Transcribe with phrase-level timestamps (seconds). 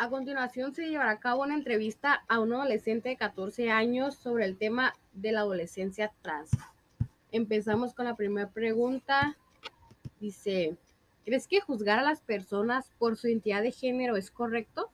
[0.00, 4.46] A continuación se llevará a cabo una entrevista a un adolescente de 14 años sobre
[4.46, 6.52] el tema de la adolescencia trans.
[7.32, 9.36] Empezamos con la primera pregunta.
[10.18, 10.78] Dice,
[11.26, 14.88] ¿crees que juzgar a las personas por su identidad de género es correcto?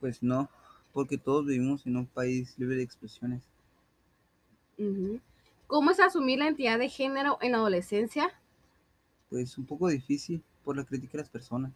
[0.00, 0.50] Pues no,
[0.92, 3.42] porque todos vivimos en un país libre de expresiones.
[5.66, 8.28] ¿Cómo es asumir la identidad de género en la adolescencia?
[9.30, 11.72] Pues un poco difícil por la crítica de las personas.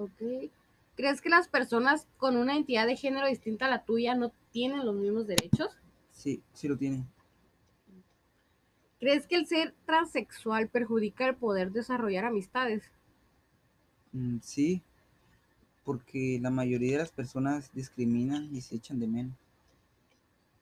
[0.00, 0.50] Ok.
[0.96, 4.86] ¿Crees que las personas con una identidad de género distinta a la tuya no tienen
[4.86, 5.68] los mismos derechos?
[6.10, 7.06] Sí, sí lo tienen.
[8.98, 12.90] ¿Crees que el ser transexual perjudica el poder desarrollar amistades?
[14.12, 14.82] Mm, sí,
[15.84, 19.36] porque la mayoría de las personas discriminan y se echan de menos.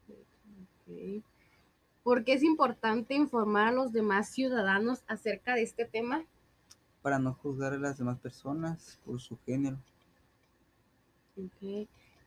[0.09, 1.23] Ok.
[2.03, 6.25] ¿Por qué es importante informar a los demás ciudadanos acerca de este tema?
[7.09, 9.79] Para no juzgar a las demás personas por su género.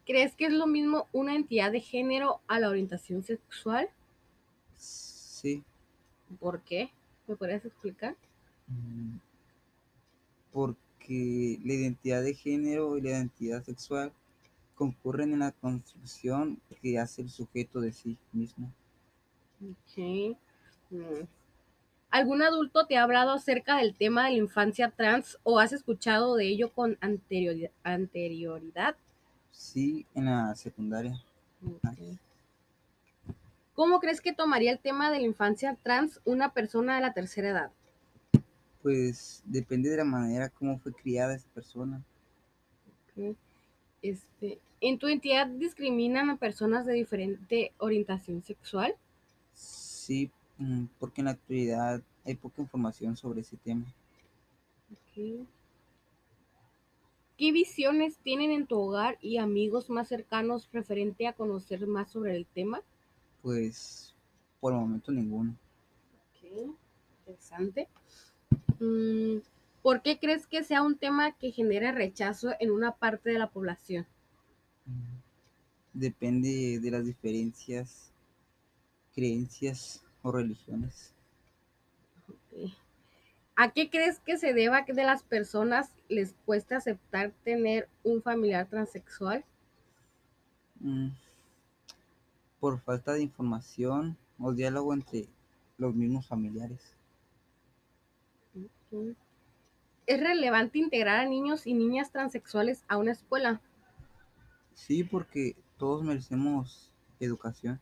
[0.07, 3.89] ¿Crees que es lo mismo una entidad de género a la orientación sexual?
[4.75, 5.63] Sí,
[6.39, 6.89] ¿Por qué?
[7.27, 8.15] ¿Me podrías explicar?
[8.69, 9.17] mm,
[10.51, 14.11] porque la identidad de género y la identidad sexual
[14.73, 18.73] concurren en la construcción que hace el sujeto de sí mismo.
[19.61, 20.35] Ok.
[20.89, 21.27] Mm.
[22.11, 26.35] ¿Algún adulto te ha hablado acerca del tema de la infancia trans o has escuchado
[26.35, 28.97] de ello con anteriori- anterioridad?
[29.51, 31.21] Sí, en la secundaria.
[33.73, 37.49] ¿Cómo crees que tomaría el tema de la infancia trans una persona de la tercera
[37.49, 37.71] edad?
[38.81, 42.01] Pues depende de la manera como fue criada esa persona.
[44.01, 48.95] Este, ¿En tu entidad discriminan a personas de diferente orientación sexual?
[49.53, 50.29] Sí,
[50.99, 53.85] porque en la actualidad hay poca información sobre ese tema.
[54.91, 55.47] Ok.
[57.37, 62.35] ¿Qué visiones tienen en tu hogar y amigos más cercanos referente a conocer más sobre
[62.35, 62.81] el tema?
[63.41, 64.13] Pues
[64.59, 65.55] por el momento ninguno.
[66.35, 66.75] Ok,
[67.19, 67.87] interesante.
[68.79, 69.37] Mm,
[69.81, 73.49] ¿Por qué crees que sea un tema que genere rechazo en una parte de la
[73.49, 74.05] población?
[74.85, 75.21] Mm,
[75.93, 78.13] Depende de las diferencias,
[79.13, 81.13] creencias o religiones.
[83.55, 88.21] ¿A qué crees que se deba que de las personas les cueste aceptar tener un
[88.21, 89.45] familiar transexual?
[90.81, 91.11] Mm,
[92.61, 95.27] Por falta de información o diálogo entre
[95.77, 96.95] los mismos familiares.
[100.05, 103.61] ¿Es relevante integrar a niños y niñas transexuales a una escuela?
[104.73, 107.79] Sí, porque todos merecemos educación.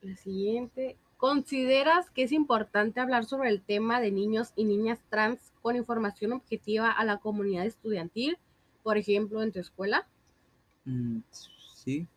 [0.00, 0.96] La siguiente.
[1.18, 6.32] ¿Consideras que es importante hablar sobre el tema de niños y niñas trans con información
[6.32, 8.38] objetiva a la comunidad estudiantil,
[8.82, 10.08] por ejemplo, en tu escuela?
[10.84, 11.20] Mm,
[11.74, 12.08] Sí.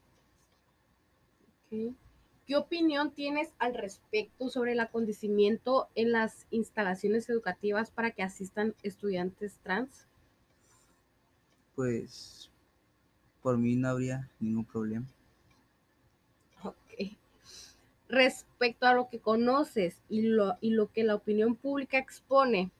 [1.69, 8.75] ¿Qué opinión tienes al respecto sobre el acontecimiento en las instalaciones educativas para que asistan
[8.81, 10.07] estudiantes trans?
[11.79, 12.51] pues
[13.41, 15.07] por mí no habría ningún problema.
[18.09, 22.71] Respecto a lo que conoces y lo, y lo que la opinión pública expone,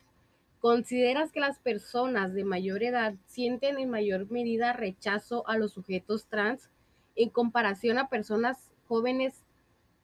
[0.59, 6.25] ¿consideras que las personas de mayor edad sienten en mayor medida rechazo a los sujetos
[6.25, 6.69] trans
[7.15, 8.57] en comparación a personas
[8.87, 9.35] jóvenes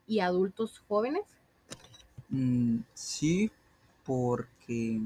[0.08, 1.24] y adultos jóvenes?
[2.30, 3.50] Mm, sí,
[4.06, 5.00] porque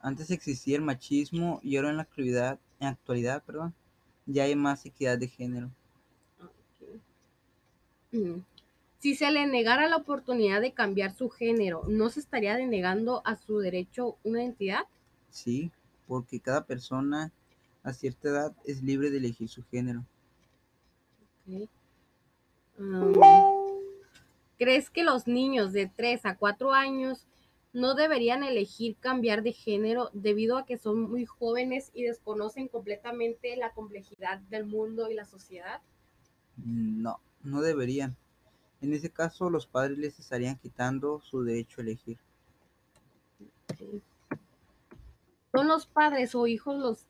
[0.00, 3.74] antes existía el machismo y ahora en la actualidad, en actualidad, perdón,
[4.26, 5.70] ya hay más equidad de género.
[8.10, 8.40] Mm.
[8.98, 13.36] Si se le negara la oportunidad de cambiar su género, ¿no se estaría denegando a
[13.36, 14.82] su derecho una identidad?
[15.30, 15.70] Sí,
[16.08, 17.30] porque cada persona
[17.84, 20.04] a cierta edad es libre de elegir su género.
[22.78, 23.14] Um,
[24.58, 27.28] ¿Crees que los niños de 3 a 4 años
[27.72, 33.56] no deberían elegir cambiar de género debido a que son muy jóvenes y desconocen completamente
[33.56, 35.80] la complejidad del mundo y la sociedad?
[36.56, 38.16] No, no deberían.
[38.80, 42.18] En ese caso, los padres les estarían quitando su derecho a elegir.
[45.52, 47.06] ¿Son los padres o hijos los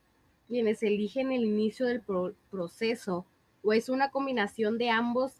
[0.48, 3.26] quienes eligen el inicio del pro- proceso
[3.62, 5.34] o es una combinación de ambos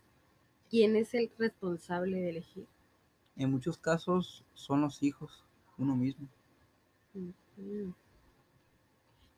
[0.71, 2.67] quien es el responsable de elegir?
[3.37, 5.43] En muchos casos son los hijos,
[5.79, 6.29] uno mismo.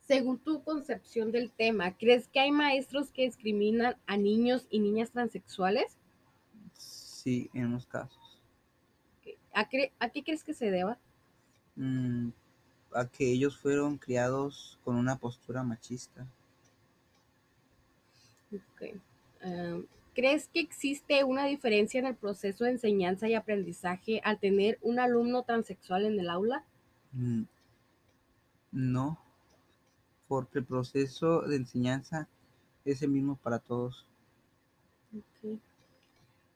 [0.01, 5.13] Según tu concepción del tema, ¿crees que hay maestros que discriminan a niños y niñas
[5.13, 6.00] transexuales?
[7.23, 8.41] Sí, en unos casos.
[9.53, 10.97] ¿A, qué crees que se deba?
[11.77, 12.31] Mm,
[12.95, 16.27] a que ellos fueron criados con una postura machista.
[19.43, 24.79] Am, ¿Crees que existe una diferencia en el proceso de enseñanza y aprendizaje al tener
[24.81, 26.65] un alumno transexual en el aula?
[27.13, 27.43] Mm,
[28.73, 29.19] No,
[30.27, 32.29] porque el proceso de enseñanza
[32.87, 34.07] es el mismo para todos.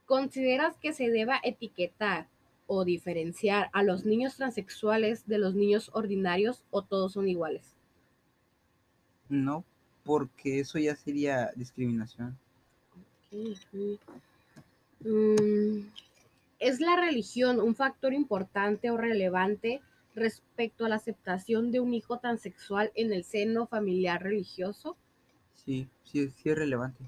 [0.06, 2.28] ¿Consideras que se deba etiquetar
[2.66, 7.74] o diferenciar a los niños transexuales de los niños ordinarios o todos son iguales?
[9.28, 9.64] No,
[10.04, 12.38] porque eso ya sería discriminación.
[15.00, 15.88] Mm,
[16.58, 19.80] ¿Es la religión un factor importante o relevante
[20.14, 24.96] respecto a la aceptación de un hijo transexual en el seno familiar religioso?
[25.54, 27.04] Sí, sí, sí es relevante.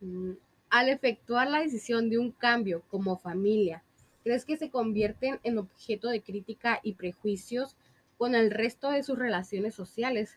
[0.00, 0.32] Mm,
[0.74, 3.84] Al efectuar la decisión de un cambio como familia,
[4.24, 7.76] ¿crees que se convierten en objeto de crítica y prejuicios
[8.18, 10.36] con el resto de sus relaciones sociales?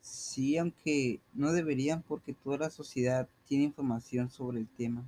[0.00, 5.02] Sí, aunque no deberían porque toda la sociedad tiene información sobre el tema.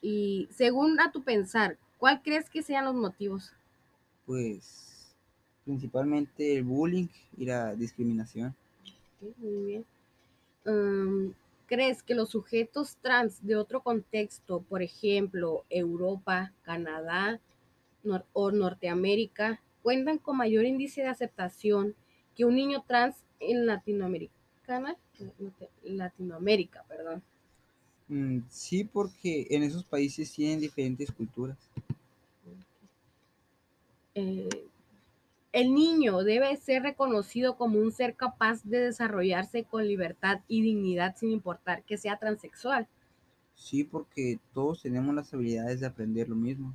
[0.00, 3.52] Y según a tu pensar, ¿cuál crees que sean los motivos?
[4.24, 5.16] Pues
[5.64, 8.54] principalmente el bullying y la discriminación.
[9.20, 9.84] Muy bien.
[10.64, 11.34] Um,
[11.66, 17.40] ¿crees que los sujetos trans de otro contexto, por ejemplo, Europa, Canadá
[18.04, 21.94] nor- o Norteamérica, cuentan con mayor índice de aceptación
[22.34, 24.96] que un niño trans en Latinoamericana,
[25.82, 27.22] Latinoamérica, perdón?
[28.08, 31.58] Mm, sí, porque en esos países tienen diferentes culturas.
[34.14, 34.48] Eh,
[35.56, 41.16] el niño debe ser reconocido como un ser capaz de desarrollarse con libertad y dignidad
[41.16, 42.86] sin importar que sea transexual.
[43.54, 46.74] Sí, porque todos tenemos las habilidades de aprender lo mismo.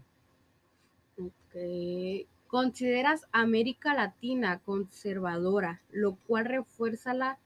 [1.19, 2.27] Ok.
[2.47, 7.37] ¿Consideras América Latina conservadora, lo cual refuerza la,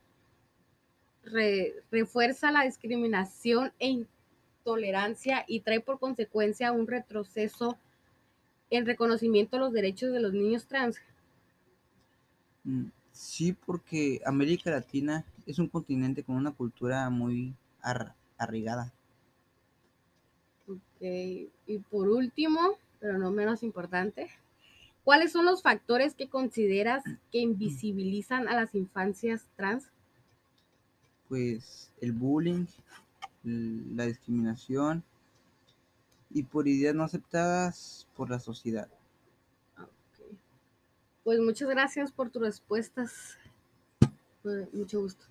[1.22, 4.06] re- refuerza la discriminación e
[4.58, 7.76] intolerancia y trae por consecuencia un retroceso
[8.70, 10.96] en reconocimiento de los derechos de los niños trans?
[12.66, 18.92] Mm, Sí, porque América Latina es un continente con una cultura muy arra- arraigada.
[20.68, 22.60] Ok, Y por último,
[23.00, 24.28] pero no menos importante,
[25.04, 29.90] ¿cuáles son los factores que consideras que invisibilizan a las infancias trans?
[31.28, 32.66] Pues el bullying,
[33.44, 35.04] la discriminación
[36.30, 38.88] y por ideas no aceptadas por la sociedad.
[41.26, 43.36] Pues muchas gracias por tus respuestas.
[44.72, 45.26] Mucho gusto.